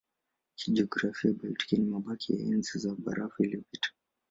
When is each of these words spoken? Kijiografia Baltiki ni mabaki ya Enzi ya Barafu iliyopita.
Kijiografia 0.59 1.33
Baltiki 1.33 1.77
ni 1.77 1.85
mabaki 1.85 2.33
ya 2.33 2.39
Enzi 2.39 2.87
ya 2.87 2.95
Barafu 2.95 3.43
iliyopita. 3.43 3.89